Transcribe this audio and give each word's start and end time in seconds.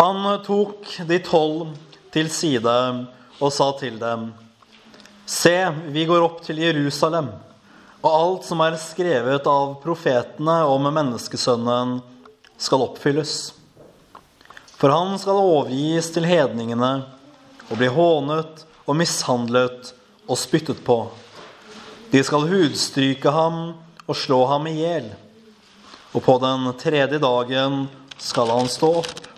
Han 0.00 0.24
tok 0.40 0.86
de 1.04 1.18
tolv 1.20 1.74
til 2.08 2.30
side 2.32 2.72
og 3.36 3.50
sa 3.52 3.66
til 3.76 3.98
dem.: 4.00 4.30
Se, 5.28 5.52
vi 5.92 6.06
går 6.08 6.24
opp 6.24 6.38
til 6.46 6.62
Jerusalem, 6.62 7.28
og 8.00 8.08
alt 8.08 8.48
som 8.48 8.62
er 8.64 8.78
skrevet 8.80 9.44
av 9.44 9.74
profetene 9.82 10.56
om 10.64 10.88
menneskesønnen, 10.88 11.98
skal 12.56 12.86
oppfylles. 12.86 13.52
For 14.80 14.88
han 14.88 15.20
skal 15.20 15.44
overgis 15.44 16.08
til 16.16 16.24
hedningene 16.24 16.92
og 17.68 17.76
bli 17.76 17.92
hånet 17.92 18.64
og 18.86 18.96
mishandlet 18.96 19.92
og 20.24 20.36
spyttet 20.40 20.80
på. 20.80 21.02
De 22.08 22.24
skal 22.24 22.48
hudstryke 22.48 23.36
ham 23.36 23.74
og 24.06 24.16
slå 24.16 24.46
ham 24.48 24.72
i 24.72 24.78
hjel. 24.80 25.12
Og 26.16 26.24
på 26.24 26.40
den 26.40 26.70
tredje 26.80 27.20
dagen 27.20 27.84
skal 28.16 28.56
han 28.56 28.78
stå 28.80 28.96
opp. 29.04 29.29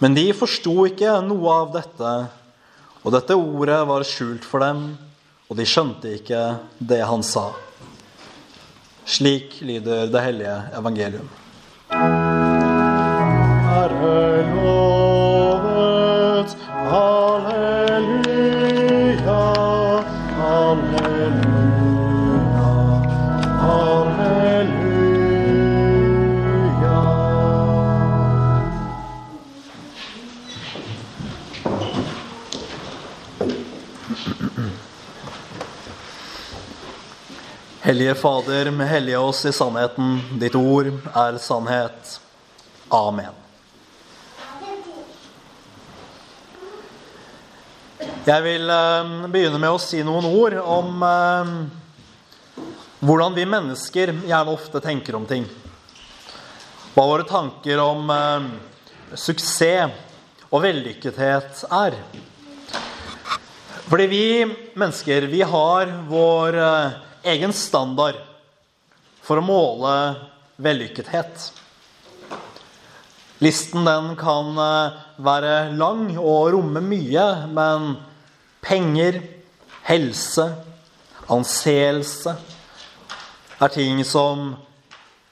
Men 0.00 0.16
de 0.16 0.30
forsto 0.32 0.86
ikke 0.88 1.18
noe 1.26 1.56
av 1.62 1.74
dette, 1.74 2.12
og 3.04 3.12
dette 3.12 3.36
ordet 3.36 3.80
var 3.88 4.04
skjult 4.08 4.46
for 4.48 4.64
dem, 4.64 4.86
og 5.50 5.58
de 5.58 5.66
skjønte 5.68 6.14
ikke 6.16 6.40
det 6.78 7.02
han 7.04 7.24
sa. 7.26 7.50
Slik 9.04 9.58
lyder 9.66 10.08
det 10.12 10.22
hellige 10.24 10.56
evangelium. 10.78 11.28
Herre 13.70 14.16
lovet, 14.54 14.99
Hellige 37.82 38.14
Fader, 38.14 38.70
hellige 38.84 39.18
oss 39.18 39.44
i 39.44 39.52
sannheten. 39.52 40.20
Ditt 40.32 40.54
ord 40.54 40.90
er 41.16 41.38
sannhet. 41.40 42.20
Amen. 42.88 43.32
Jeg 48.26 48.44
vil 48.44 48.68
eh, 48.68 49.14
begynne 49.32 49.56
med 49.56 49.72
å 49.72 49.80
si 49.80 50.02
noen 50.04 50.28
ord 50.28 50.58
om 50.60 51.06
eh, 51.08 51.54
hvordan 53.00 53.38
vi 53.38 53.48
mennesker 53.48 54.12
gjerne 54.28 54.52
ofte 54.52 54.84
tenker 54.84 55.16
om 55.16 55.24
ting. 55.24 55.48
Hva 56.92 57.06
våre 57.08 57.24
tanker 57.24 57.80
om 57.80 58.12
eh, 58.12 58.50
suksess 59.16 59.96
og 60.50 60.66
vellykkethet 60.66 61.64
er. 61.80 61.96
Fordi 63.90 64.06
vi 64.06 64.54
mennesker, 64.74 65.22
vi 65.22 65.42
har 65.42 66.04
vår 66.08 66.54
eh, 66.54 66.90
egen 67.22 67.52
standard 67.52 68.14
for 69.26 69.40
å 69.40 69.42
måle 69.42 69.94
vellykkethet. 70.62 71.48
Listen 73.42 73.88
den 73.88 74.12
kan 74.20 74.54
eh, 74.62 75.00
være 75.18 75.56
lang 75.74 76.04
og 76.22 76.52
romme 76.54 76.84
mye, 76.86 77.26
men 77.50 77.96
penger, 78.62 79.24
helse, 79.90 80.46
anseelse 81.26 82.38
er 83.58 83.74
ting 83.74 84.04
som 84.06 84.52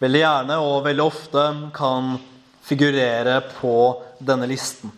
veldig 0.02 0.24
gjerne 0.24 0.62
og 0.66 0.80
veldig 0.90 1.06
ofte 1.06 1.50
kan 1.78 2.16
figurere 2.66 3.38
på 3.60 3.76
denne 4.18 4.50
listen. 4.50 4.90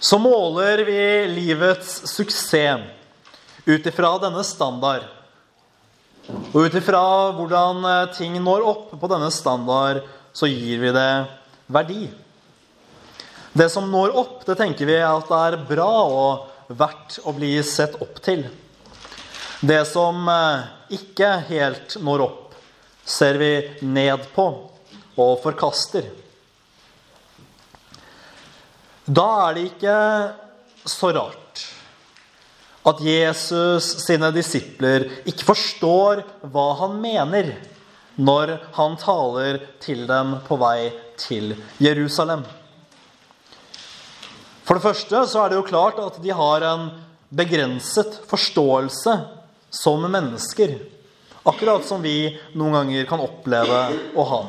Så 0.00 0.18
måler 0.18 0.84
vi 0.86 1.26
livets 1.26 2.06
suksess 2.06 2.80
ut 3.64 3.86
ifra 3.86 4.12
denne 4.22 4.44
standard. 4.46 5.02
Og 6.52 6.68
ut 6.68 6.76
ifra 6.78 7.02
hvordan 7.34 7.82
eh, 7.88 8.12
ting 8.14 8.36
når 8.44 8.66
opp 8.68 8.92
på 9.00 9.10
denne 9.10 9.30
standard, 9.34 10.04
så 10.32 10.46
gir 10.46 10.78
vi 10.84 10.92
det 10.94 11.10
verdi. 11.66 12.06
Det 13.58 13.66
som 13.72 13.88
når 13.90 14.14
opp, 14.20 14.46
det 14.46 14.58
tenker 14.60 14.86
vi 14.86 15.00
at 15.02 15.26
det 15.26 15.40
er 15.48 15.58
bra 15.66 15.90
og 16.06 16.72
verdt 16.78 17.18
å 17.26 17.34
bli 17.34 17.56
sett 17.66 17.98
opp 17.98 18.22
til. 18.22 18.44
Det 19.58 19.82
som 19.90 20.30
eh, 20.30 20.68
ikke 20.94 21.32
helt 21.50 21.98
når 22.06 22.26
opp, 22.28 22.56
ser 23.02 23.40
vi 23.42 23.52
ned 23.82 24.30
på 24.36 24.46
og 25.18 25.38
forkaster. 25.42 26.06
Da 29.08 29.26
er 29.48 29.56
det 29.56 29.64
ikke 29.70 29.96
så 30.88 31.08
rart 31.16 31.64
at 32.88 33.00
Jesus 33.04 33.86
sine 34.04 34.30
disipler 34.32 35.06
ikke 35.28 35.46
forstår 35.48 36.22
hva 36.52 36.68
han 36.82 36.96
mener 37.00 37.54
når 38.18 38.54
han 38.76 38.96
taler 39.00 39.60
til 39.82 40.04
dem 40.08 40.38
på 40.46 40.58
vei 40.60 40.90
til 41.20 41.54
Jerusalem. 41.82 42.44
For 44.66 44.76
det 44.76 44.84
første 44.84 45.24
så 45.30 45.44
er 45.44 45.52
det 45.52 45.60
jo 45.60 45.68
klart 45.68 46.00
at 46.02 46.20
de 46.20 46.34
har 46.34 46.64
en 46.68 46.88
begrenset 47.32 48.20
forståelse 48.28 49.14
som 49.72 50.04
mennesker. 50.04 50.76
Akkurat 51.48 51.86
som 51.88 52.02
vi 52.04 52.34
noen 52.52 52.76
ganger 52.76 53.08
kan 53.08 53.22
oppleve 53.24 53.84
å 54.12 54.28
ha. 54.32 54.42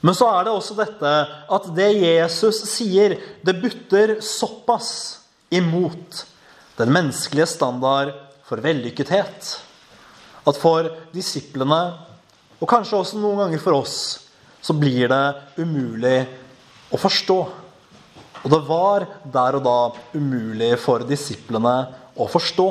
Men 0.00 0.14
så 0.14 0.28
er 0.30 0.46
det 0.46 0.54
også 0.54 0.76
dette 0.78 1.12
at 1.56 1.70
det 1.74 1.88
Jesus 1.98 2.62
sier, 2.70 3.16
det 3.42 3.56
butter 3.62 4.18
såpass 4.22 4.90
imot 5.50 6.24
den 6.78 6.92
menneskelige 6.94 7.48
standard 7.50 8.12
for 8.46 8.62
vellykkethet 8.62 9.56
at 10.48 10.58
for 10.60 10.86
disiplene, 11.12 11.80
og 12.58 12.70
kanskje 12.70 12.98
også 12.98 13.20
noen 13.20 13.42
ganger 13.44 13.62
for 13.62 13.78
oss, 13.78 13.96
så 14.62 14.74
blir 14.74 15.10
det 15.10 15.24
umulig 15.60 16.18
å 16.94 17.00
forstå. 17.00 17.38
Og 18.38 18.48
det 18.52 18.60
var 18.68 19.06
der 19.34 19.58
og 19.58 19.64
da 19.66 19.78
umulig 20.14 20.72
for 20.80 21.04
disiplene 21.06 21.74
å 22.18 22.26
forstå. 22.30 22.68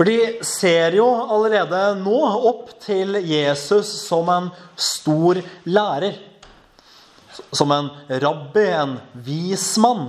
For 0.00 0.08
de 0.08 0.38
ser 0.48 0.94
jo 0.96 1.04
allerede 1.28 1.78
nå 2.00 2.20
opp 2.48 2.70
til 2.80 3.18
Jesus 3.20 3.90
som 4.06 4.30
en 4.32 4.46
stor 4.72 5.42
lærer. 5.68 6.14
Som 7.52 7.74
en 7.76 7.90
rabbi, 8.08 8.64
en 8.64 8.94
vis 9.12 9.66
mann. 9.76 10.06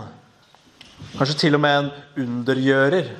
Kanskje 1.17 1.35
til 1.43 1.59
og 1.59 1.63
med 1.65 1.75
en 1.81 1.91
undergjører. 2.23 3.11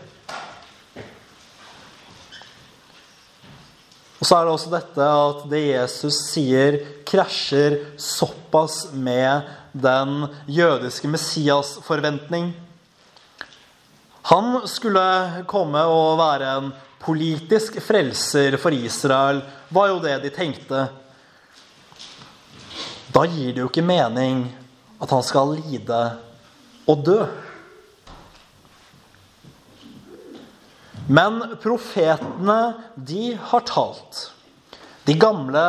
Og 4.21 4.23
så 4.23 4.39
er 4.39 4.47
det 4.47 4.55
også 4.55 4.75
dette 4.77 5.11
at 5.27 5.45
det 5.51 5.63
Jesus 5.73 6.23
sier, 6.29 6.79
krasjer 7.03 7.81
såpass 7.99 8.93
med 8.95 9.51
den 9.75 10.29
jødiske 10.47 11.11
Messias-forventning. 11.11 12.53
Han 14.29 14.67
skulle 14.69 15.43
komme 15.49 15.81
og 15.89 16.19
være 16.19 16.49
en 16.59 16.71
politisk 17.01 17.79
frelser 17.81 18.57
for 18.61 18.73
Israel, 18.75 19.41
var 19.73 19.89
jo 19.89 20.01
det 20.03 20.19
de 20.21 20.33
tenkte. 20.33 20.81
Da 23.11 23.23
gir 23.27 23.55
det 23.55 23.63
jo 23.63 23.69
ikke 23.71 23.83
mening 23.85 24.45
at 25.01 25.09
han 25.09 25.23
skal 25.25 25.55
lide 25.57 26.01
og 26.89 27.05
dø. 27.05 27.21
Men 31.11 31.41
profetene, 31.63 32.59
de 32.95 33.33
har 33.35 33.65
talt. 33.67 34.27
De 35.03 35.17
gamle 35.17 35.63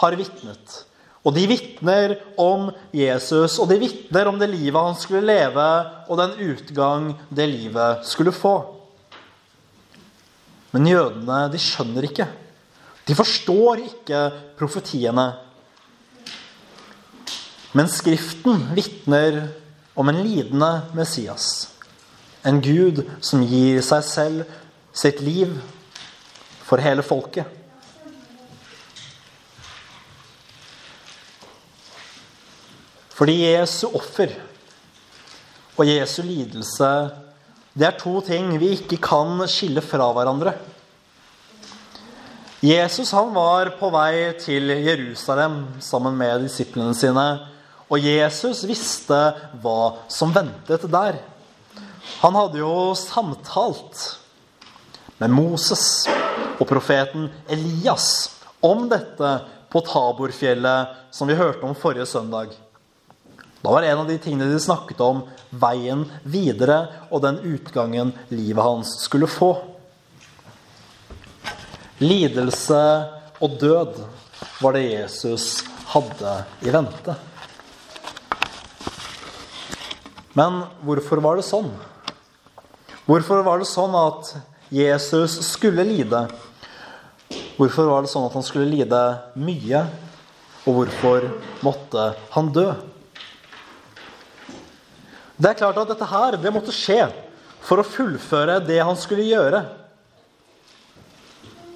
har 0.00 0.16
vitnet. 0.18 0.80
Og 1.20 1.34
de 1.36 1.44
vitner 1.50 2.14
om 2.40 2.70
Jesus, 2.96 3.58
og 3.60 3.68
de 3.68 3.76
vitner 3.82 4.28
om 4.30 4.38
det 4.40 4.48
livet 4.48 4.80
han 4.80 4.96
skulle 4.96 5.26
leve, 5.26 5.66
og 6.08 6.20
den 6.20 6.38
utgang 6.52 7.10
det 7.28 7.48
livet 7.50 8.06
skulle 8.08 8.32
få. 8.32 8.54
Men 10.72 10.88
jødene, 10.88 11.42
de 11.52 11.60
skjønner 11.60 12.06
ikke. 12.08 12.28
De 13.04 13.16
forstår 13.18 13.82
ikke 13.84 14.22
profetiene. 14.56 15.26
Men 17.76 17.90
Skriften 17.90 18.64
vitner 18.74 19.42
om 19.98 20.08
en 20.08 20.22
lidende 20.24 20.70
Messias. 20.96 21.68
En 22.46 22.62
Gud 22.64 23.02
som 23.20 23.44
gir 23.44 23.82
seg 23.84 24.06
selv 24.06 24.56
sitt 24.96 25.20
liv 25.20 25.52
for 26.64 26.80
hele 26.80 27.04
folket. 27.04 27.59
Fordi 33.20 33.34
Jesu 33.44 33.90
offer 33.92 34.30
og 35.76 35.84
Jesu 35.84 36.22
lidelse 36.24 36.86
det 37.76 37.84
er 37.84 37.98
to 38.00 38.14
ting 38.24 38.54
vi 38.56 38.70
ikke 38.78 38.96
kan 39.04 39.42
skille 39.44 39.82
fra 39.84 40.06
hverandre. 40.16 40.54
Jesus 42.64 43.12
han 43.12 43.28
var 43.34 43.74
på 43.76 43.90
vei 43.92 44.32
til 44.40 44.72
Jerusalem 44.72 45.58
sammen 45.84 46.16
med 46.16 46.46
disiplene 46.46 46.96
sine. 46.96 47.26
Og 47.92 48.00
Jesus 48.00 48.64
visste 48.68 49.20
hva 49.60 49.76
som 50.08 50.32
ventet 50.32 50.88
der. 50.88 51.20
Han 52.24 52.40
hadde 52.40 52.60
jo 52.62 52.96
samtalt 52.96 54.02
med 55.20 55.36
Moses 55.36 56.08
og 56.56 56.64
profeten 56.72 57.28
Elias 57.52 58.30
om 58.64 58.88
dette 58.88 59.36
på 59.70 59.84
Taborfjellet, 59.84 60.98
som 61.12 61.28
vi 61.28 61.36
hørte 61.36 61.68
om 61.68 61.76
forrige 61.76 62.08
søndag. 62.08 62.56
Da 63.60 63.70
var 63.70 63.82
en 63.82 63.98
av 63.98 64.08
de 64.08 64.16
tingene 64.18 64.48
de 64.48 64.60
snakket 64.60 65.00
om, 65.04 65.24
veien 65.50 66.06
videre 66.24 66.78
og 67.10 67.20
den 67.26 67.40
utgangen 67.44 68.14
livet 68.32 68.64
hans 68.64 68.94
skulle 69.04 69.28
få. 69.28 69.52
Lidelse 72.00 72.80
og 73.40 73.58
død 73.60 73.98
var 74.62 74.76
det 74.76 74.86
Jesus 74.86 75.60
hadde 75.92 76.36
i 76.64 76.72
vente. 76.72 77.16
Men 80.32 80.62
hvorfor 80.86 81.20
var 81.20 81.36
det 81.36 81.44
sånn? 81.44 81.68
Hvorfor 83.04 83.42
var 83.44 83.60
det 83.60 83.68
sånn 83.68 83.96
at 83.98 84.36
Jesus 84.72 85.34
skulle 85.48 85.84
lide? 85.84 86.28
Hvorfor 87.58 87.90
var 87.90 88.06
det 88.06 88.12
sånn 88.12 88.28
at 88.28 88.36
han 88.38 88.46
skulle 88.46 88.70
lide 88.70 89.00
mye? 89.36 89.82
Og 90.64 90.78
hvorfor 90.78 91.26
måtte 91.66 92.12
han 92.32 92.52
dø? 92.54 92.70
Det 95.40 95.48
er 95.48 95.56
klart 95.56 95.78
at 95.80 95.88
dette 95.88 96.04
her, 96.04 96.36
det 96.36 96.50
måtte 96.52 96.74
skje 96.74 97.06
for 97.64 97.80
å 97.80 97.86
fullføre 97.86 98.58
det 98.60 98.76
han 98.84 98.98
skulle 99.00 99.24
gjøre. 99.24 99.62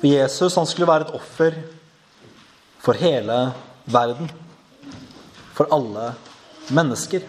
For 0.02 0.10
Jesus 0.10 0.58
han 0.60 0.68
skulle 0.68 0.88
være 0.90 1.06
et 1.06 1.14
offer 1.16 1.56
for 2.84 3.00
hele 3.00 3.38
verden. 3.88 4.28
For 5.56 5.70
alle 5.72 6.10
mennesker. 6.76 7.24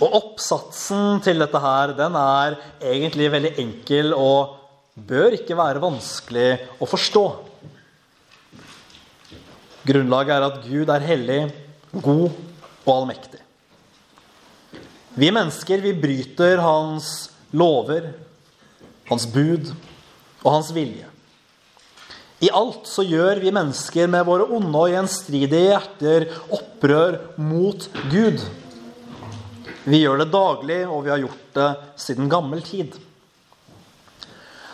Og 0.00 0.16
oppsatsen 0.16 1.20
til 1.22 1.44
dette 1.44 1.60
her, 1.60 1.92
den 1.98 2.16
er 2.18 2.56
egentlig 2.80 3.28
veldig 3.34 3.52
enkel 3.66 4.16
og 4.16 4.56
bør 4.96 5.36
ikke 5.36 5.58
være 5.60 5.82
vanskelig 5.82 6.48
å 6.80 6.88
forstå. 6.88 7.26
Grunnlaget 9.92 10.34
er 10.38 10.48
at 10.48 10.58
Gud 10.64 10.94
er 10.96 11.06
hellig, 11.10 11.40
god 11.92 12.30
og 12.32 12.92
allmektig. 12.96 13.41
Vi 15.14 15.28
mennesker 15.32 15.80
vi 15.84 15.92
bryter 15.94 16.60
hans 16.64 17.30
lover, 17.52 18.12
hans 19.10 19.26
bud 19.28 19.72
og 20.40 20.52
hans 20.54 20.70
vilje. 20.72 21.08
I 22.42 22.48
alt 22.50 22.88
så 22.88 23.04
gjør 23.06 23.38
vi 23.42 23.52
mennesker 23.54 24.08
med 24.10 24.24
våre 24.26 24.48
onde 24.56 24.72
og 24.74 24.90
gjenstridige 24.90 25.68
hjerter 25.68 26.24
opprør 26.50 27.18
mot 27.38 27.84
Gud. 28.10 28.40
Vi 29.84 30.00
gjør 30.00 30.22
det 30.22 30.32
daglig, 30.32 30.80
og 30.88 31.04
vi 31.04 31.12
har 31.12 31.20
gjort 31.22 31.58
det 31.58 31.68
siden 32.00 32.30
gammel 32.32 32.62
tid. 32.64 32.96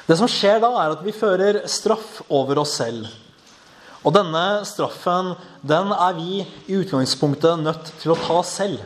Det 0.09 0.17
som 0.17 0.31
skjer 0.31 0.63
da, 0.63 0.71
er 0.81 0.95
at 0.95 1.03
vi 1.05 1.13
fører 1.13 1.65
straff 1.69 2.23
over 2.33 2.63
oss 2.63 2.79
selv. 2.79 3.11
Og 4.07 4.15
denne 4.15 4.63
straffen, 4.69 5.35
den 5.67 5.91
er 5.93 6.15
vi 6.17 6.45
i 6.71 6.79
utgangspunktet 6.79 7.61
nødt 7.61 7.91
til 8.01 8.15
å 8.15 8.21
ta 8.23 8.39
selv. 8.47 8.81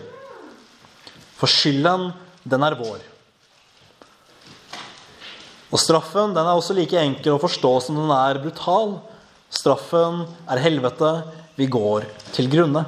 For 1.43 1.51
skylden, 1.51 2.13
den 2.47 2.63
er 2.63 2.77
vår. 2.79 3.01
Og 5.73 5.81
straffen 5.81 6.37
den 6.37 6.47
er 6.47 6.55
også 6.55 6.77
like 6.77 7.01
enkel 7.01 7.35
å 7.35 7.43
forstå 7.43 7.73
som 7.83 7.99
den 7.99 8.13
er 8.15 8.39
brutal. 8.45 9.01
Straffen 9.51 10.23
er 10.47 10.63
helvete. 10.63 11.11
Vi 11.59 11.67
går 11.67 12.07
til 12.37 12.47
grunne. 12.53 12.85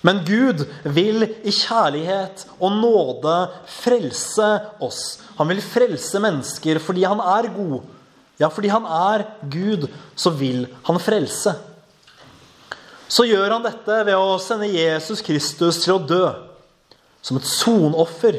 Men 0.00 0.22
Gud 0.24 0.64
vil 0.96 1.26
i 1.28 1.52
kjærlighet 1.52 2.46
og 2.56 2.78
nåde 2.80 3.36
frelse 3.82 4.48
oss. 4.80 5.02
Han 5.36 5.50
vil 5.52 5.60
frelse 5.60 6.22
mennesker 6.24 6.80
fordi 6.80 7.04
han 7.04 7.20
er 7.20 7.50
god. 7.52 7.82
Ja, 8.40 8.48
fordi 8.48 8.70
han 8.72 8.86
er 8.88 9.26
Gud, 9.52 9.90
så 10.16 10.32
vil 10.32 10.64
han 10.86 11.02
frelse. 11.04 11.52
Så 13.10 13.26
gjør 13.26 13.56
han 13.56 13.64
dette 13.66 13.96
ved 14.06 14.14
å 14.14 14.38
sende 14.38 14.68
Jesus 14.70 15.18
Kristus 15.26 15.80
til 15.82 15.96
å 15.96 16.02
dø 16.06 16.24
som 17.20 17.40
et 17.40 17.48
sonoffer 17.48 18.38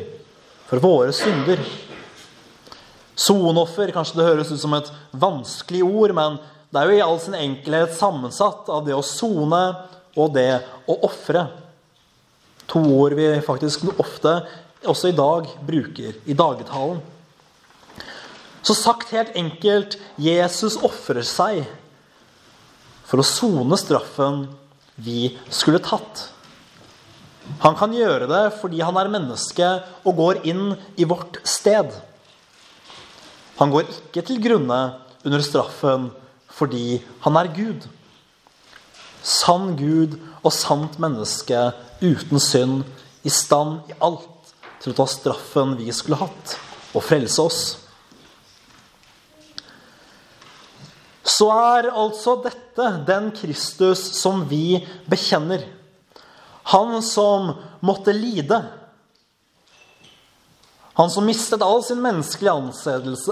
for 0.70 0.80
våre 0.80 1.12
synder. 1.16 1.60
Sonoffer, 3.20 3.92
kanskje 3.92 4.22
det 4.22 4.28
høres 4.30 4.54
ut 4.54 4.62
som 4.62 4.74
et 4.78 4.88
vanskelig 5.12 5.84
ord, 5.84 6.14
men 6.16 6.40
det 6.72 6.80
er 6.80 6.88
jo 6.88 6.96
i 6.96 7.04
all 7.04 7.20
sin 7.20 7.36
enkelhet 7.36 7.92
sammensatt 7.98 8.72
av 8.72 8.86
det 8.88 8.96
å 8.96 9.04
sone 9.04 9.60
og 10.16 10.32
det 10.38 10.62
å 10.88 10.96
ofre. 11.04 11.50
To 12.72 12.80
ord 12.96 13.18
vi 13.20 13.28
faktisk 13.44 13.84
ofte, 14.00 14.38
også 14.88 15.12
i 15.12 15.18
dag, 15.18 15.52
bruker 15.68 16.16
i 16.24 16.38
dagetalen. 16.38 17.04
Så 18.64 18.78
sagt 18.78 19.12
helt 19.12 19.36
enkelt 19.36 20.00
Jesus 20.22 20.80
ofrer 20.80 21.26
seg 21.28 21.66
for 23.10 23.20
å 23.20 23.28
sone 23.28 23.76
straffen 23.76 24.46
vi 25.02 25.34
skulle 25.50 25.82
tatt. 25.84 26.28
Han 27.64 27.76
kan 27.78 27.94
gjøre 27.96 28.30
det 28.30 28.44
fordi 28.62 28.84
han 28.86 28.98
er 29.02 29.12
menneske 29.12 29.72
og 30.06 30.18
går 30.20 30.44
inn 30.48 30.76
i 30.98 31.08
vårt 31.10 31.42
sted. 31.48 31.90
Han 33.58 33.74
går 33.74 33.90
ikke 33.90 34.24
til 34.26 34.42
grunne 34.44 34.82
under 35.26 35.44
straffen 35.46 36.12
fordi 36.52 37.02
han 37.26 37.38
er 37.40 37.52
Gud 37.56 37.90
sann 39.22 39.76
Gud 39.78 40.18
og 40.42 40.54
sant 40.54 40.98
menneske 41.02 41.70
uten 42.02 42.42
synd, 42.42 42.84
i 43.22 43.30
stand 43.30 43.92
i 43.92 43.98
alt 44.02 44.54
til 44.82 44.94
å 44.94 44.98
ta 44.98 45.06
straffen 45.10 45.76
vi 45.78 45.92
skulle 45.94 46.18
hatt, 46.18 46.56
og 46.98 47.06
frelse 47.06 47.44
oss. 47.44 47.60
Så 51.24 51.48
er 51.54 51.92
altså 51.92 52.38
dette 52.44 52.88
den 53.08 53.30
Kristus 53.36 54.02
som 54.18 54.46
vi 54.50 54.82
bekjenner. 55.10 55.66
Han 56.74 57.02
som 57.06 57.54
måtte 57.80 58.14
lide. 58.14 58.62
Han 60.98 61.10
som 61.10 61.26
mistet 61.26 61.62
all 61.66 61.84
sin 61.86 62.02
menneskelige 62.02 62.54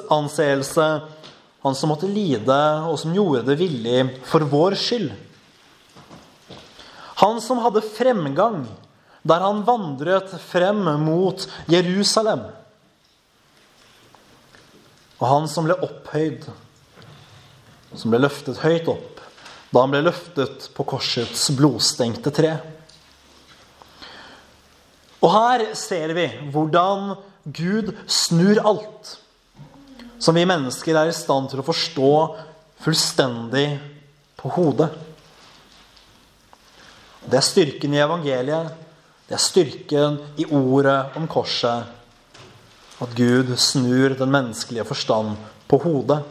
anseelse. 0.09 0.89
Han 1.61 1.75
som 1.75 1.91
måtte 1.91 2.07
lide, 2.07 2.59
og 2.87 2.99
som 3.01 3.15
gjorde 3.15 3.43
det 3.49 3.57
villig 3.59 4.03
for 4.29 4.45
vår 4.47 4.77
skyld. 4.79 5.09
Han 7.19 7.41
som 7.43 7.59
hadde 7.65 7.83
fremgang 7.83 8.63
der 9.27 9.43
han 9.43 9.65
vandret 9.67 10.31
frem 10.39 10.85
mot 11.03 11.43
Jerusalem. 11.67 12.45
Og 15.19 15.25
han 15.27 15.49
som 15.51 15.67
ble 15.67 15.75
opphøyd, 15.83 16.47
som 17.95 18.11
ble 18.11 18.21
løftet 18.21 18.61
høyt 18.63 18.89
opp 18.91 19.19
da 19.69 19.83
han 19.83 19.93
ble 19.93 20.01
løftet 20.07 20.69
på 20.73 20.85
korsets 20.89 21.43
blodstengte 21.53 22.31
tre. 22.33 22.55
Og 25.21 25.29
her 25.33 25.65
ser 25.77 26.13
vi 26.17 26.25
hvordan 26.53 27.11
Gud 27.45 27.91
snur 28.09 28.61
alt 28.65 29.17
som 30.19 30.35
vi 30.35 30.47
mennesker 30.47 30.97
er 30.99 31.11
i 31.11 31.15
stand 31.15 31.51
til 31.51 31.61
å 31.61 31.67
forstå 31.67 32.13
fullstendig 32.83 33.67
på 34.39 34.51
hodet. 34.55 34.89
Det 37.29 37.37
er 37.37 37.45
styrken 37.45 37.93
i 37.95 38.01
evangeliet. 38.01 38.73
Det 39.29 39.37
er 39.37 39.43
styrken 39.43 40.17
i 40.41 40.47
ordet 40.49 41.15
om 41.19 41.27
korset. 41.29 41.87
At 42.99 43.15
Gud 43.15 43.53
snur 43.61 44.15
den 44.17 44.33
menneskelige 44.33 44.87
forstand 44.87 45.37
på 45.69 45.79
hodet, 45.83 46.23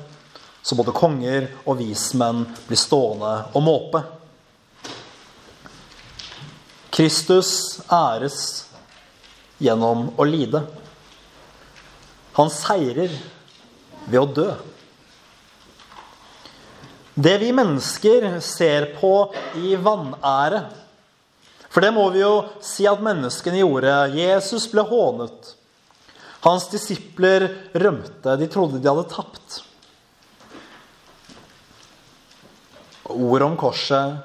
så 0.63 0.77
både 0.79 0.95
konger 0.97 1.49
og 1.65 1.79
vismenn 1.81 2.45
blir 2.69 2.81
stående 2.81 3.35
og 3.57 3.65
måpe. 3.65 4.03
Kristus 6.95 7.53
æres 7.93 8.41
gjennom 9.63 10.09
å 10.19 10.27
lide. 10.27 10.65
Han 12.39 12.51
seirer 12.51 13.13
ved 14.09 14.19
å 14.19 14.27
dø. 14.27 14.49
Det 17.19 17.35
vi 17.43 17.53
mennesker 17.55 18.29
ser 18.45 18.93
på 18.99 19.13
i 19.59 19.75
vanære, 19.79 20.61
for 21.69 21.85
det 21.85 21.91
må 21.95 22.05
vi 22.15 22.23
jo 22.23 22.35
si 22.65 22.87
at 22.89 23.03
menneskene 23.05 23.61
gjorde. 23.61 23.95
Jesus 24.15 24.67
ble 24.73 24.83
hånet. 24.89 25.55
Hans 26.47 26.69
disipler 26.71 27.49
rømte. 27.75 28.37
De 28.39 28.47
trodde 28.51 28.79
de 28.79 28.89
hadde 28.89 29.11
tapt. 29.11 29.59
Ordet 33.19 33.47
om 33.49 33.57
korset 33.59 34.19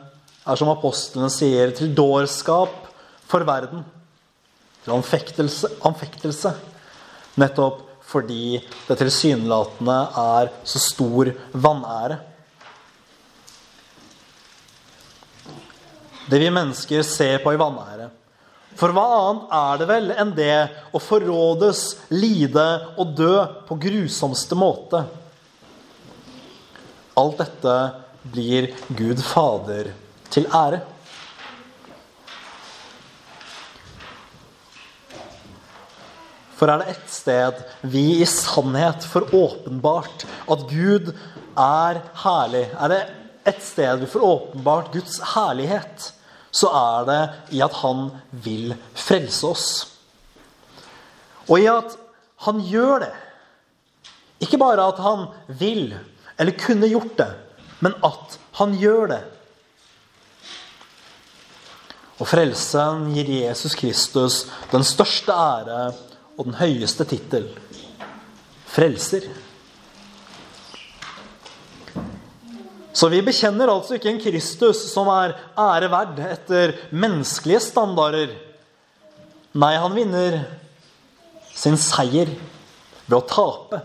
er 0.43 0.59
som 0.59 0.69
apostlene 0.69 1.31
sier, 1.33 1.71
til 1.73 1.95
dårskap 1.97 2.75
for 3.29 3.45
verden. 3.47 3.81
Til 4.83 4.93
anfektelse, 4.93 5.71
anfektelse 5.87 6.51
nettopp 7.41 7.81
fordi 8.13 8.59
det 8.85 8.97
tilsynelatende 8.99 9.95
er 10.21 10.51
så 10.67 10.81
stor 10.83 11.31
vanære. 11.55 12.19
Det 16.29 16.39
vi 16.39 16.51
mennesker 16.53 17.01
ser 17.07 17.41
på 17.43 17.55
i 17.55 17.59
vanære. 17.59 18.11
For 18.77 18.93
hva 18.93 19.03
annet 19.17 19.57
er 19.57 19.81
det 19.81 19.87
vel 19.89 20.13
enn 20.13 20.35
det 20.37 20.59
å 20.93 21.01
forrådes, 21.01 21.81
lide 22.13 22.67
og 22.97 23.17
dø 23.17 23.33
på 23.67 23.77
grusomste 23.81 24.57
måte? 24.57 25.03
Alt 27.17 27.41
dette 27.41 27.75
blir 28.23 28.71
Gud 28.87 29.21
Fader 29.23 29.91
til 30.31 30.47
ære. 30.47 30.81
For 36.57 36.71
er 36.71 36.79
det 36.79 36.93
ett 36.93 37.09
sted 37.11 37.63
vi 37.91 38.05
i 38.21 38.27
sannhet 38.29 39.03
får 39.11 39.33
åpenbart 39.35 40.23
at 40.53 40.67
Gud 40.69 41.09
er 41.59 41.99
herlig, 42.23 42.67
er 42.71 42.93
det 42.93 43.01
ett 43.51 43.63
sted 43.63 43.99
vi 43.99 44.07
får 44.07 44.23
åpenbart 44.23 44.93
Guds 44.93 45.19
herlighet, 45.33 46.13
så 46.53 46.69
er 46.71 47.09
det 47.09 47.21
i 47.57 47.61
at 47.65 47.75
han 47.81 48.05
vil 48.45 48.75
frelse 48.95 49.49
oss. 49.49 49.67
Og 51.49 51.59
i 51.59 51.67
at 51.67 51.97
han 52.45 52.61
gjør 52.63 53.03
det. 53.03 53.13
Ikke 54.43 54.59
bare 54.61 54.87
at 54.87 55.01
han 55.03 55.27
vil, 55.59 55.95
eller 56.37 56.59
kunne 56.63 56.91
gjort 56.91 57.17
det, 57.19 57.31
men 57.83 57.95
at 58.05 58.37
han 58.59 58.75
gjør 58.79 59.09
det. 59.11 59.21
Og 62.21 62.29
frelsen 62.29 63.09
gir 63.15 63.29
Jesus 63.41 63.75
Kristus 63.75 64.43
den 64.71 64.85
største 64.87 65.33
ære 65.33 65.79
og 66.37 66.45
den 66.47 66.55
høyeste 66.59 67.05
tittel 67.09 67.49
frelser. 68.73 69.25
Så 72.93 73.09
vi 73.09 73.23
bekjenner 73.25 73.71
altså 73.73 73.97
ikke 73.97 74.11
en 74.11 74.21
Kristus 74.21 74.85
som 74.91 75.09
er 75.11 75.33
ære 75.59 75.89
verd 75.91 76.19
etter 76.27 76.75
menneskelige 76.93 77.63
standarder. 77.65 78.35
Nei, 79.57 79.73
han 79.81 79.97
vinner 79.97 80.43
sin 81.53 81.75
seier 81.81 82.29
ved 83.07 83.17
å 83.17 83.25
tape 83.29 83.81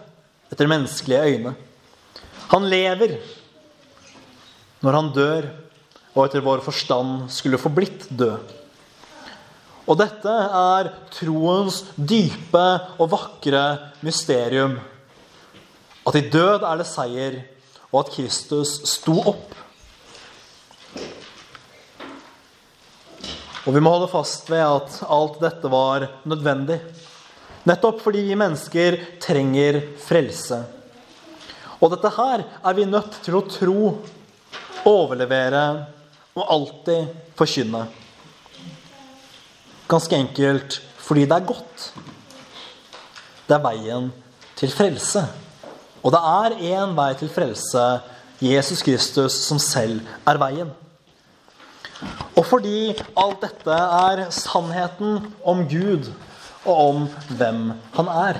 etter 0.53 0.69
menneskelige 0.71 1.25
øyne. 1.33 1.55
Han 2.53 2.69
lever 2.69 3.17
når 4.85 4.99
han 4.99 5.11
dør, 5.15 5.49
og 6.15 6.25
etter 6.25 6.45
vår 6.45 6.63
forstand 6.65 7.29
skulle 7.33 7.61
få 7.61 7.71
blitt 7.75 8.07
død. 8.11 8.55
Og 9.89 9.97
dette 9.97 10.33
er 10.59 10.91
troens 11.15 11.81
dype 11.97 12.67
og 13.01 13.09
vakre 13.15 13.63
mysterium. 14.05 14.77
At 16.05 16.19
i 16.19 16.27
død 16.29 16.67
er 16.67 16.81
det 16.81 16.89
seier, 16.89 17.39
og 17.89 18.03
at 18.03 18.13
Kristus 18.13 18.75
sto 18.91 19.17
opp. 19.31 19.55
Og 23.69 23.75
vi 23.77 23.81
må 23.85 23.93
holde 23.93 24.11
fast 24.13 24.49
ved 24.49 24.65
at 24.65 25.01
alt 25.09 25.41
dette 25.45 25.73
var 25.73 26.07
nødvendig. 26.29 26.79
Nettopp 27.69 28.01
fordi 28.01 28.23
vi 28.31 28.37
mennesker 28.39 28.97
trenger 29.21 29.83
frelse. 30.01 30.63
Og 31.79 31.93
dette 31.93 32.13
her 32.17 32.45
er 32.45 32.77
vi 32.77 32.87
nødt 32.89 33.21
til 33.25 33.37
å 33.39 33.45
tro, 33.45 33.91
overlevere 34.87 35.65
og 36.37 36.45
alltid 36.55 37.09
forkynne. 37.39 37.87
Ganske 39.89 40.17
enkelt 40.17 40.83
fordi 41.09 41.25
det 41.25 41.33
er 41.33 41.47
godt. 41.49 41.85
Det 43.49 43.57
er 43.57 43.65
veien 43.65 44.11
til 44.57 44.73
frelse. 44.73 45.23
Og 46.03 46.13
det 46.13 46.21
er 46.21 46.59
én 46.79 46.93
vei 46.97 47.13
til 47.19 47.31
frelse, 47.33 47.85
Jesus 48.41 48.83
Kristus, 48.83 49.33
som 49.33 49.59
selv 49.59 50.03
er 50.29 50.39
veien. 50.39 50.71
Og 52.37 52.45
fordi 52.47 52.93
alt 53.19 53.41
dette 53.43 53.75
er 53.75 54.29
sannheten 54.31 55.33
om 55.43 55.65
Gud 55.71 56.13
og 56.65 56.77
om 56.77 57.09
hvem 57.39 57.73
han 57.97 58.11
er. 58.13 58.39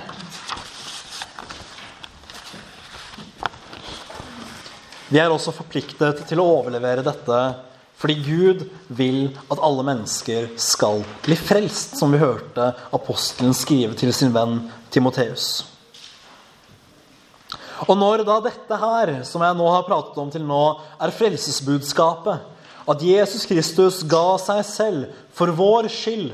Vi 5.09 5.17
er 5.17 5.31
også 5.33 5.53
forpliktet 5.55 6.21
til 6.29 6.41
å 6.41 6.47
overlevere 6.59 7.05
dette 7.05 7.39
fordi 7.99 8.15
Gud 8.23 8.61
vil 8.95 9.25
at 9.51 9.59
alle 9.59 9.83
mennesker 9.83 10.53
skal 10.61 11.01
bli 11.25 11.35
frelst, 11.35 11.97
som 11.99 12.13
vi 12.13 12.21
hørte 12.21 12.69
apostelen 12.95 13.51
skrive 13.57 13.97
til 13.99 14.13
sin 14.15 14.31
venn 14.31 14.61
Timoteus. 14.93 15.65
Og 17.87 17.97
når 17.99 18.23
da 18.27 18.37
dette 18.45 18.79
her, 18.79 19.11
som 19.27 19.43
jeg 19.43 19.57
nå 19.59 19.67
har 19.73 19.83
pratet 19.87 20.21
om 20.21 20.31
til 20.31 20.45
nå, 20.47 20.63
er 20.95 21.15
frelsesbudskapet, 21.15 22.39
at 22.89 23.03
Jesus 23.03 23.43
Kristus 23.49 23.99
ga 24.07 24.37
seg 24.41 24.63
selv 24.67 25.19
for 25.35 25.51
vår 25.55 25.91
skyld, 25.91 26.31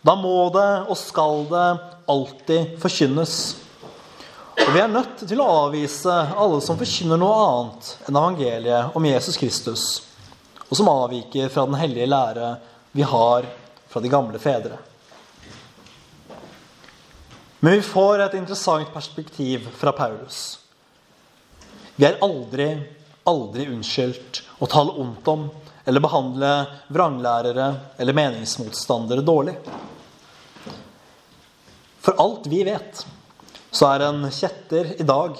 da 0.00 0.16
må 0.16 0.48
det 0.54 0.68
og 0.88 0.96
skal 0.96 1.44
det 1.52 1.68
alltid 2.08 2.76
forkynnes. 2.80 3.34
Og 4.66 4.74
vi 4.74 4.80
er 4.82 4.90
nødt 4.90 5.22
til 5.28 5.40
å 5.40 5.48
avvise 5.66 6.12
alle 6.12 6.60
som 6.64 6.78
forkynner 6.80 7.20
noe 7.20 7.38
annet 7.44 7.94
enn 8.08 8.18
evangeliet 8.18 8.96
om 8.98 9.06
Jesus 9.08 9.38
Kristus 9.40 9.88
og 10.68 10.76
som 10.76 10.90
avviker 10.92 11.48
fra 11.48 11.64
den 11.66 11.78
hellige 11.80 12.08
lære 12.10 12.52
vi 12.92 13.02
har 13.02 13.46
fra 13.88 14.02
de 14.04 14.10
gamle 14.12 14.38
fedre. 14.38 14.76
Men 17.60 17.78
vi 17.78 17.82
får 17.82 18.22
et 18.22 18.36
interessant 18.38 18.92
perspektiv 18.94 19.66
fra 19.80 19.92
Paulus. 19.96 20.58
Vi 21.96 22.06
er 22.06 22.20
aldri, 22.22 22.68
aldri 23.26 23.66
unnskyldt 23.72 24.42
å 24.62 24.68
tale 24.70 24.94
ondt 25.02 25.32
om 25.32 25.48
eller 25.88 26.04
behandle 26.04 26.52
vranglærere 26.92 27.68
eller 27.98 28.14
meningsmotstandere 28.14 29.24
dårlig. 29.24 29.56
For 32.04 32.20
alt 32.20 32.46
vi 32.52 32.60
vet, 32.68 33.02
så 33.78 33.86
er 33.94 34.02
en 34.08 34.24
kjetter 34.34 34.96
i 34.98 35.04
dag 35.06 35.36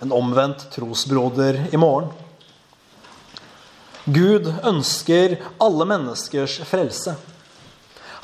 en 0.00 0.12
omvendt 0.16 0.70
trosbroder 0.72 1.58
i 1.68 1.76
morgen. 1.76 2.08
Gud 4.04 4.48
ønsker 4.64 5.34
alle 5.60 5.84
menneskers 5.88 6.58
frelse. 6.68 7.12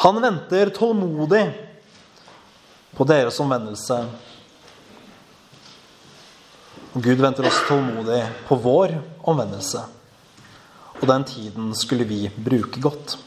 Han 0.01 0.21
venter 0.25 0.73
tålmodig 0.77 1.43
på 2.97 3.05
deres 3.09 3.37
omvendelse. 3.45 3.99
Og 6.95 7.05
Gud 7.05 7.21
venter 7.21 7.49
også 7.49 7.67
tålmodig 7.69 8.23
på 8.49 8.57
vår 8.65 8.97
omvendelse. 9.29 9.85
Og 11.03 11.05
den 11.09 11.29
tiden 11.29 11.75
skulle 11.77 12.09
vi 12.09 12.23
bruke 12.33 12.81
godt. 12.81 13.19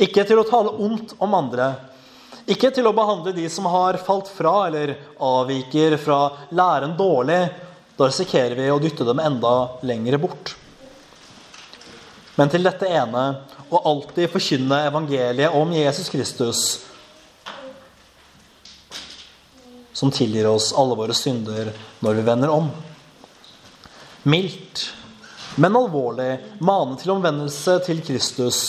Ikke 0.00 0.24
til 0.24 0.40
å 0.40 0.48
tale 0.48 0.72
ondt 0.72 1.12
om 1.20 1.36
andre. 1.36 1.68
Ikke 2.46 2.70
til 2.70 2.86
å 2.86 2.94
behandle 2.94 3.34
de 3.34 3.48
som 3.50 3.66
har 3.70 3.98
falt 4.06 4.28
fra 4.30 4.68
eller 4.68 4.94
avviker 5.18 5.96
fra 5.98 6.20
læren 6.54 6.94
dårlig. 6.98 7.40
Da 7.96 8.06
risikerer 8.06 8.54
vi 8.58 8.70
å 8.70 8.78
dytte 8.82 9.06
dem 9.08 9.22
enda 9.22 9.56
lenger 9.86 10.18
bort 10.22 10.54
men 12.36 12.52
til 12.52 12.66
dette 12.66 12.88
ene 12.92 13.22
å 13.72 13.80
alltid 13.90 14.28
forkynne 14.30 14.82
evangeliet 14.90 15.54
om 15.56 15.72
Jesus 15.72 16.10
Kristus, 16.12 16.60
som 19.96 20.12
tilgir 20.12 20.48
oss 20.50 20.74
alle 20.76 20.98
våre 20.98 21.16
synder 21.16 21.72
når 22.04 22.18
vi 22.18 22.26
vender 22.26 22.52
om. 22.52 22.68
Mildt, 24.28 24.90
men 25.56 25.78
alvorlig 25.78 26.34
mane 26.60 26.98
til 27.00 27.14
omvendelse 27.14 27.78
til 27.86 28.04
Kristus 28.04 28.60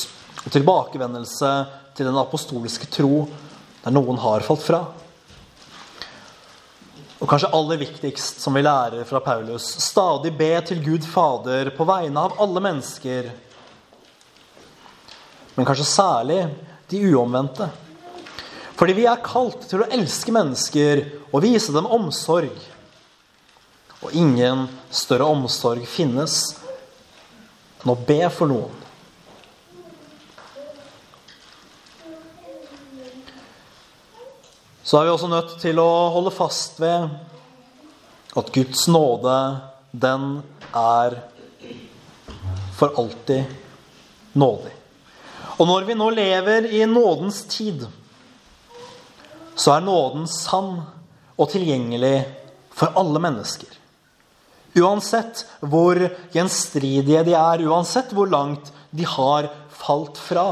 og 0.45 0.53
tilbakevendelse 0.53 1.51
til 1.97 2.07
den 2.07 2.21
apostoliske 2.21 2.87
tro 2.93 3.25
der 3.87 3.95
noen 3.95 4.19
har 4.21 4.45
falt 4.45 4.67
fra. 4.67 4.83
Og 7.17 7.25
kanskje 7.25 7.49
aller 7.55 7.81
viktigst, 7.81 8.43
som 8.43 8.53
vi 8.53 8.61
lærer 8.61 9.07
fra 9.09 9.23
Paulus, 9.25 9.65
stadig 9.81 10.35
be 10.37 10.53
til 10.67 10.83
Gud 10.85 11.07
Fader 11.07 11.71
på 11.73 11.87
vegne 11.87 12.27
av 12.27 12.37
alle 12.43 12.61
mennesker 12.67 13.31
men 15.57 15.65
kanskje 15.65 15.85
særlig 15.89 16.43
de 16.89 16.99
uomvendte. 17.09 17.65
Fordi 18.77 18.93
vi 18.93 19.07
er 19.09 19.23
kalt 19.25 19.63
til 19.65 19.81
å 19.81 19.87
elske 19.89 20.29
mennesker 20.29 20.99
og 21.31 21.41
vise 21.41 21.73
dem 21.73 21.87
omsorg. 21.89 22.53
Og 24.05 24.13
ingen 24.13 24.67
større 24.93 25.25
omsorg 25.25 25.87
finnes 25.89 26.35
enn 27.81 27.89
å 27.89 27.97
be 27.97 28.19
for 28.29 28.53
noen. 28.53 28.85
Så 34.87 35.01
er 35.01 35.03
vi 35.03 35.11
også 35.11 35.27
nødt 35.27 35.57
til 35.59 35.79
å 35.83 35.89
holde 36.13 36.31
fast 36.31 36.77
ved 36.79 37.09
at 38.39 38.51
Guds 38.55 38.85
nåde, 38.87 39.33
den 39.91 40.37
er 40.71 41.17
for 42.77 42.95
alltid 42.95 43.51
nådig. 44.39 44.71
Og 45.57 45.67
når 45.67 45.89
vi 45.89 45.97
nå 45.99 46.07
lever 46.15 46.69
i 46.71 46.85
nådens 46.87 47.41
tid, 47.51 47.83
så 49.59 49.75
er 49.75 49.83
nåden 49.83 50.23
sann 50.31 50.77
og 51.35 51.51
tilgjengelig 51.51 52.23
for 52.71 52.95
alle 52.95 53.19
mennesker. 53.27 53.75
Uansett 54.79 55.43
hvor 55.59 55.99
gjenstridige 56.31 57.27
de 57.27 57.35
er, 57.35 57.67
uansett 57.67 58.15
hvor 58.15 58.31
langt 58.31 58.71
de 58.95 59.03
har 59.03 59.51
falt 59.83 60.15
fra, 60.15 60.49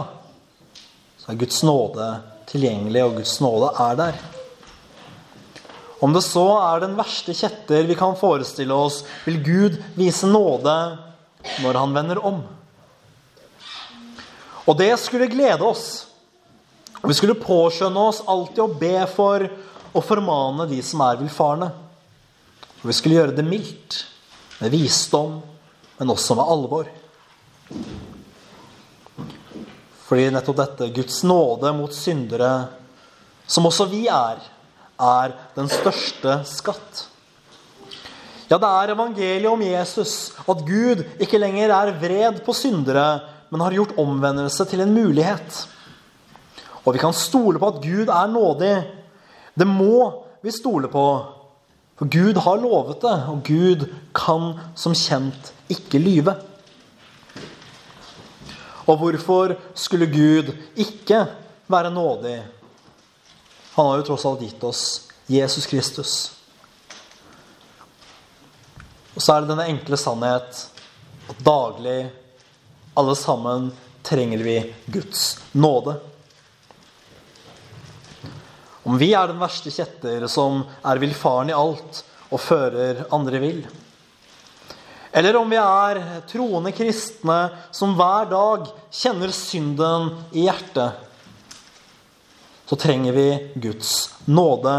så 1.23 1.31
er 1.31 1.39
Guds 1.39 1.63
nåde 1.63 2.11
tilgjengelig, 2.49 3.03
og 3.05 3.19
Guds 3.19 3.37
nåde 3.43 3.71
er 3.81 3.99
der. 3.99 4.23
Om 6.03 6.13
det 6.13 6.21
så 6.25 6.43
er 6.59 6.83
den 6.83 6.97
verste 6.97 7.33
kjetter 7.33 7.87
vi 7.87 7.95
kan 7.97 8.17
forestille 8.19 8.75
oss, 8.75 9.03
vil 9.25 9.39
Gud 9.43 9.79
vise 9.95 10.27
nåde 10.29 10.75
når 11.63 11.79
han 11.79 11.95
vender 11.95 12.21
om. 12.25 12.41
Og 14.65 14.77
det 14.77 14.91
skulle 14.99 15.29
glede 15.31 15.63
oss. 15.65 16.05
Vi 17.05 17.13
skulle 17.13 17.37
påskjønne 17.37 18.01
oss 18.09 18.23
alltid 18.27 18.63
å 18.63 18.73
be 18.81 18.97
for 19.13 19.45
og 19.95 20.03
formane 20.03 20.65
de 20.67 20.81
som 20.83 21.03
er 21.05 21.19
villfarne. 21.21 21.69
Vi 22.81 22.93
skulle 22.93 23.19
gjøre 23.19 23.35
det 23.37 23.45
mildt, 23.47 24.03
med 24.59 24.73
visdom, 24.73 25.39
men 25.97 26.11
også 26.11 26.35
med 26.37 26.51
alvor. 26.53 26.89
Fordi 30.05 30.29
nettopp 30.29 30.59
dette, 30.59 30.91
Guds 30.93 31.23
nåde 31.25 31.71
mot 31.73 31.93
syndere, 31.93 32.51
som 33.47 33.65
også 33.65 33.87
vi 33.89 34.05
er, 34.11 34.41
er 35.01 35.35
den 35.55 35.69
største 35.69 36.39
skatt. 36.49 37.05
Ja, 38.45 38.59
det 38.61 38.69
er 38.69 38.91
evangeliet 38.93 39.49
om 39.49 39.63
Jesus, 39.65 40.31
at 40.45 40.61
Gud 40.67 41.01
ikke 41.17 41.39
lenger 41.41 41.73
er 41.73 41.95
vred 41.97 42.43
på 42.45 42.53
syndere, 42.53 43.07
men 43.49 43.63
har 43.65 43.73
gjort 43.73 43.97
omvendelse 44.01 44.67
til 44.69 44.83
en 44.85 44.93
mulighet. 44.93 45.63
Og 46.85 46.93
vi 46.93 47.01
kan 47.01 47.15
stole 47.17 47.57
på 47.61 47.71
at 47.73 47.81
Gud 47.81 48.11
er 48.13 48.29
nådig. 48.29 48.75
Det 49.57 49.65
må 49.65 50.11
vi 50.45 50.53
stole 50.53 50.89
på. 50.91 51.05
For 51.97 52.11
Gud 52.11 52.37
har 52.45 52.61
lovet 52.61 53.01
det, 53.01 53.15
og 53.31 53.41
Gud 53.47 53.87
kan 54.13 54.51
som 54.77 54.93
kjent 54.93 55.53
ikke 55.71 56.01
lyve. 56.01 56.35
Og 58.85 58.99
hvorfor 59.01 59.55
skulle 59.73 60.05
Gud 60.09 60.51
ikke 60.75 61.25
være 61.67 61.89
nådig? 61.93 62.37
Han 63.75 63.89
har 63.89 63.99
jo 63.99 64.07
tross 64.07 64.25
alt 64.29 64.43
gitt 64.45 64.63
oss 64.63 64.83
Jesus 65.27 65.65
Kristus. 65.65 66.13
Og 69.15 69.23
så 69.23 69.33
er 69.33 69.41
det 69.41 69.53
denne 69.53 69.67
enkle 69.71 69.97
sannhet 69.97 70.65
at 71.29 71.39
daglig, 71.43 72.05
alle 72.95 73.15
sammen, 73.17 73.71
trenger 74.05 74.43
vi 74.45 74.59
Guds 74.85 75.39
nåde. 75.51 75.95
Om 78.85 78.99
vi 79.01 79.13
er 79.17 79.31
den 79.31 79.41
verste 79.41 79.73
kjetter 79.73 80.27
som 80.29 80.61
er 80.85 81.01
villfaren 81.01 81.49
i 81.49 81.57
alt 81.57 82.03
og 82.29 82.41
fører 82.43 83.07
andre 83.15 83.41
vill. 83.41 83.63
Eller 85.15 85.37
om 85.39 85.47
vi 85.47 85.55
er 85.55 85.99
troende 86.27 86.73
kristne 86.75 87.37
som 87.71 87.93
hver 87.95 88.25
dag 88.27 88.65
kjenner 88.91 89.31
synden 89.31 90.09
i 90.35 90.41
hjertet. 90.43 90.97
Så 92.67 92.75
trenger 92.75 93.15
vi 93.15 93.27
Guds 93.63 94.09
nåde. 94.27 94.73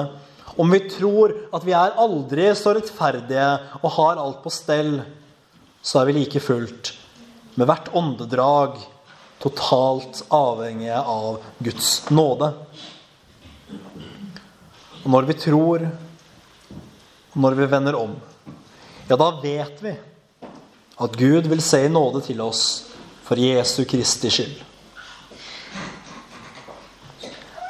Om 0.61 0.75
vi 0.75 0.81
tror 0.93 1.33
at 1.57 1.64
vi 1.64 1.73
er 1.73 1.97
aldri 2.02 2.50
så 2.59 2.75
rettferdige 2.76 3.47
og 3.81 3.95
har 3.95 4.21
alt 4.21 4.43
på 4.45 4.52
stell, 4.52 4.99
så 5.81 6.02
er 6.02 6.11
vi 6.11 6.16
like 6.19 6.43
fullt, 6.45 6.90
med 7.57 7.71
hvert 7.71 7.88
åndedrag, 7.97 8.75
totalt 9.40 10.21
avhengige 10.35 10.99
av 11.00 11.38
Guds 11.64 12.11
nåde. 12.11 12.50
Og 15.00 15.09
når 15.14 15.31
vi 15.31 15.38
tror, 15.47 15.87
og 17.33 17.40
når 17.47 17.57
vi 17.62 17.71
vender 17.73 17.99
om, 18.02 18.12
ja, 19.09 19.16
da 19.16 19.31
vet 19.40 19.81
vi 19.81 19.95
at 20.97 21.17
Gud 21.17 21.49
vil 21.50 21.61
se 21.62 21.85
i 21.85 21.93
nåde 21.93 22.23
til 22.25 22.41
oss 22.41 22.63
for 23.26 23.37
Jesu 23.41 23.85
Kristi 23.89 24.30
skyld. 24.32 24.63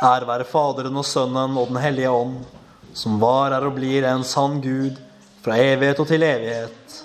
Ære 0.05 0.29
være 0.29 0.47
Faderen 0.47 1.01
og 1.01 1.09
Sønnen 1.09 1.57
og 1.57 1.73
Den 1.73 1.81
hellige 1.81 2.13
ånd, 2.13 2.39
som 2.95 3.19
var, 3.21 3.57
er 3.57 3.67
og 3.67 3.75
blir 3.79 4.07
en 4.07 4.25
sann 4.25 4.61
Gud 4.63 4.95
fra 5.43 5.59
evighet 5.59 6.01
og 6.01 6.09
til 6.09 6.23
evighet. 6.23 7.03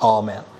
Amen. 0.00 0.53